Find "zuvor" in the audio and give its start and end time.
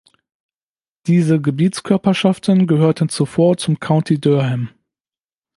3.09-3.57